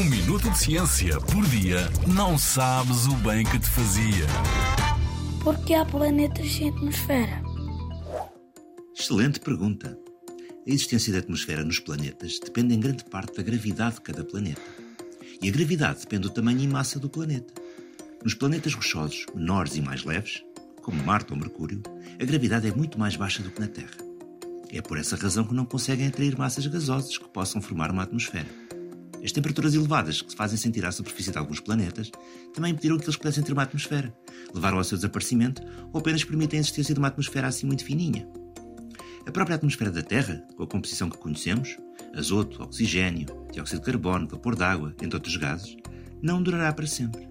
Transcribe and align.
Um 0.00 0.04
minuto 0.04 0.48
de 0.48 0.58
ciência 0.58 1.20
por 1.20 1.46
dia 1.48 1.86
não 2.06 2.38
sabes 2.38 3.06
o 3.06 3.14
bem 3.16 3.44
que 3.44 3.58
te 3.58 3.68
fazia. 3.68 4.26
Porque 5.44 5.74
há 5.74 5.84
planetas 5.84 6.50
sem 6.50 6.70
atmosfera? 6.70 7.42
Excelente 8.98 9.38
pergunta. 9.40 9.98
A 10.66 10.70
existência 10.70 11.12
da 11.12 11.18
atmosfera 11.18 11.62
nos 11.62 11.80
planetas 11.80 12.38
depende 12.42 12.74
em 12.74 12.80
grande 12.80 13.04
parte 13.04 13.36
da 13.36 13.42
gravidade 13.42 13.96
de 13.96 14.00
cada 14.00 14.24
planeta. 14.24 14.62
E 15.42 15.50
a 15.50 15.52
gravidade 15.52 16.00
depende 16.00 16.22
do 16.22 16.30
tamanho 16.30 16.60
e 16.60 16.66
massa 16.66 16.98
do 16.98 17.10
planeta. 17.10 17.52
Nos 18.24 18.32
planetas 18.32 18.72
rochosos, 18.72 19.26
menores 19.34 19.76
e 19.76 19.82
mais 19.82 20.02
leves, 20.02 20.42
como 20.80 21.04
Marte 21.04 21.34
ou 21.34 21.38
Mercúrio, 21.38 21.82
a 22.18 22.24
gravidade 22.24 22.66
é 22.66 22.74
muito 22.74 22.98
mais 22.98 23.16
baixa 23.16 23.42
do 23.42 23.50
que 23.50 23.60
na 23.60 23.68
Terra. 23.68 23.98
É 24.72 24.80
por 24.80 24.96
essa 24.96 25.14
razão 25.14 25.44
que 25.44 25.52
não 25.52 25.66
conseguem 25.66 26.06
atrair 26.06 26.38
massas 26.38 26.66
gasosas 26.66 27.18
que 27.18 27.28
possam 27.28 27.60
formar 27.60 27.90
uma 27.90 28.04
atmosfera. 28.04 28.69
As 29.22 29.32
temperaturas 29.32 29.74
elevadas 29.74 30.22
que 30.22 30.30
se 30.30 30.36
fazem 30.36 30.56
sentir 30.56 30.84
à 30.84 30.92
superfície 30.92 31.30
de 31.30 31.38
alguns 31.38 31.60
planetas 31.60 32.10
também 32.54 32.72
impediram 32.72 32.98
que 32.98 33.04
eles 33.04 33.16
pudessem 33.16 33.44
ter 33.44 33.52
uma 33.52 33.62
atmosfera, 33.62 34.14
levaram 34.54 34.78
ao 34.78 34.84
seu 34.84 34.96
desaparecimento 34.96 35.62
ou 35.92 36.00
apenas 36.00 36.24
permitem 36.24 36.58
a 36.58 36.60
existência 36.60 36.94
de 36.94 36.98
uma 36.98 37.08
atmosfera 37.08 37.48
assim 37.48 37.66
muito 37.66 37.84
fininha. 37.84 38.26
A 39.26 39.30
própria 39.30 39.56
atmosfera 39.56 39.90
da 39.90 40.02
Terra, 40.02 40.42
com 40.56 40.62
a 40.62 40.66
composição 40.66 41.10
que 41.10 41.18
conhecemos, 41.18 41.76
azoto, 42.14 42.62
oxigênio, 42.62 43.26
dióxido 43.52 43.80
de 43.80 43.86
carbono, 43.86 44.26
vapor 44.26 44.56
d'água, 44.56 44.94
entre 45.00 45.16
outros 45.16 45.36
gases, 45.36 45.76
não 46.22 46.42
durará 46.42 46.72
para 46.72 46.86
sempre. 46.86 47.28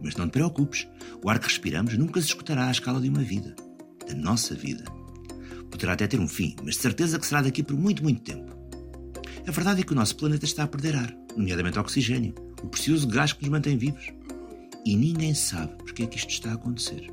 Mas 0.00 0.16
não 0.16 0.28
te 0.28 0.32
preocupes, 0.32 0.88
o 1.22 1.28
ar 1.28 1.38
que 1.38 1.46
respiramos 1.46 1.96
nunca 1.96 2.20
se 2.20 2.28
escutará 2.28 2.68
à 2.68 2.70
escala 2.70 3.00
de 3.00 3.08
uma 3.08 3.22
vida, 3.22 3.54
da 4.06 4.14
nossa 4.14 4.54
vida. 4.54 4.84
Poderá 5.70 5.92
até 5.92 6.06
ter 6.06 6.20
um 6.20 6.28
fim, 6.28 6.56
mas 6.64 6.76
de 6.76 6.80
certeza 6.80 7.18
que 7.18 7.26
será 7.26 7.42
daqui 7.42 7.62
por 7.62 7.76
muito, 7.76 8.02
muito 8.02 8.22
tempo. 8.22 8.45
A 9.46 9.50
verdade 9.52 9.80
é 9.80 9.84
que 9.84 9.92
o 9.92 9.94
nosso 9.94 10.16
planeta 10.16 10.44
está 10.44 10.64
a 10.64 10.66
perder 10.66 10.96
ar, 10.96 11.16
nomeadamente 11.36 11.78
oxigênio, 11.78 12.34
o 12.64 12.66
precioso 12.66 13.06
gás 13.06 13.32
que 13.32 13.42
nos 13.42 13.50
mantém 13.50 13.78
vivos. 13.78 14.12
E 14.84 14.96
ninguém 14.96 15.34
sabe 15.34 15.72
porque 15.76 16.02
é 16.02 16.06
que 16.06 16.16
isto 16.16 16.30
está 16.30 16.50
a 16.50 16.54
acontecer. 16.54 17.08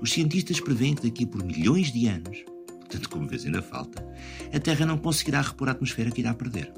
Os 0.00 0.12
cientistas 0.12 0.60
preveem 0.60 0.94
que 0.94 1.08
daqui 1.08 1.26
por 1.26 1.42
milhões 1.42 1.90
de 1.90 2.06
anos, 2.06 2.44
tanto 2.88 3.08
como 3.08 3.26
vez 3.26 3.44
ainda 3.44 3.60
falta, 3.60 4.06
a 4.54 4.60
Terra 4.60 4.86
não 4.86 4.96
conseguirá 4.96 5.40
repor 5.40 5.68
a 5.68 5.72
atmosfera 5.72 6.12
que 6.12 6.20
irá 6.20 6.32
perder. 6.32 6.72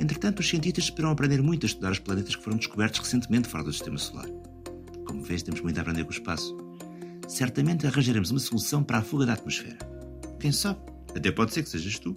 Entretanto, 0.00 0.40
os 0.40 0.48
cientistas 0.48 0.84
esperam 0.84 1.12
aprender 1.12 1.40
muito 1.40 1.64
a 1.64 1.68
estudar 1.68 1.92
os 1.92 2.00
planetas 2.00 2.34
que 2.34 2.42
foram 2.42 2.56
descobertos 2.56 2.98
recentemente 2.98 3.48
fora 3.48 3.62
do 3.62 3.72
Sistema 3.72 3.98
Solar. 3.98 4.28
Como 5.06 5.22
vês, 5.22 5.44
temos 5.44 5.60
muito 5.60 5.78
a 5.78 5.82
aprender 5.82 6.02
com 6.02 6.10
o 6.10 6.14
espaço. 6.14 6.56
Certamente 7.28 7.86
arranjaremos 7.86 8.32
uma 8.32 8.40
solução 8.40 8.82
para 8.82 8.98
a 8.98 9.02
fuga 9.02 9.26
da 9.26 9.34
atmosfera. 9.34 9.78
Quem 10.40 10.50
sabe? 10.50 10.80
Até 11.14 11.30
pode 11.30 11.52
ser 11.52 11.62
que 11.62 11.70
sejas 11.70 12.00
tu. 12.00 12.16